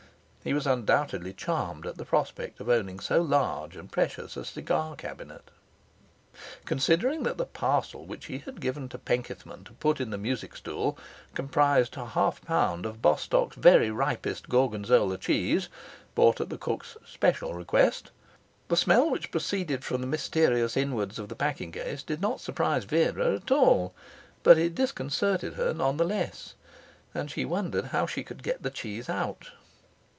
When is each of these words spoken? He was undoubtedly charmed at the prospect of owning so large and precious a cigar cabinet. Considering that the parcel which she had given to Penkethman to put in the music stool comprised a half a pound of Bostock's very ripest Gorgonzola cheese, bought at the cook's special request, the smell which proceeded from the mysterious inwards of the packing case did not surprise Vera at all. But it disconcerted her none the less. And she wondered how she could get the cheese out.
He 0.43 0.55
was 0.55 0.65
undoubtedly 0.65 1.33
charmed 1.33 1.85
at 1.85 1.97
the 1.99 2.03
prospect 2.03 2.59
of 2.59 2.67
owning 2.67 2.99
so 2.99 3.21
large 3.21 3.75
and 3.75 3.91
precious 3.91 4.35
a 4.35 4.43
cigar 4.43 4.95
cabinet. 4.95 5.51
Considering 6.65 7.21
that 7.21 7.37
the 7.37 7.45
parcel 7.45 8.07
which 8.07 8.23
she 8.23 8.39
had 8.39 8.59
given 8.59 8.89
to 8.89 8.97
Penkethman 8.97 9.63
to 9.65 9.73
put 9.73 10.01
in 10.01 10.09
the 10.09 10.17
music 10.17 10.55
stool 10.57 10.97
comprised 11.35 11.95
a 11.95 12.07
half 12.07 12.41
a 12.41 12.45
pound 12.47 12.87
of 12.87 13.03
Bostock's 13.03 13.55
very 13.55 13.91
ripest 13.91 14.49
Gorgonzola 14.49 15.19
cheese, 15.19 15.69
bought 16.15 16.41
at 16.41 16.49
the 16.49 16.57
cook's 16.57 16.97
special 17.05 17.53
request, 17.53 18.09
the 18.67 18.75
smell 18.75 19.11
which 19.11 19.29
proceeded 19.29 19.85
from 19.85 20.01
the 20.01 20.07
mysterious 20.07 20.75
inwards 20.75 21.19
of 21.19 21.29
the 21.29 21.35
packing 21.35 21.71
case 21.71 22.01
did 22.01 22.19
not 22.19 22.41
surprise 22.41 22.85
Vera 22.85 23.35
at 23.35 23.51
all. 23.51 23.93
But 24.41 24.57
it 24.57 24.73
disconcerted 24.73 25.53
her 25.53 25.71
none 25.71 25.97
the 25.97 26.03
less. 26.03 26.55
And 27.13 27.29
she 27.29 27.45
wondered 27.45 27.85
how 27.93 28.07
she 28.07 28.23
could 28.23 28.41
get 28.41 28.63
the 28.63 28.71
cheese 28.71 29.07
out. 29.07 29.51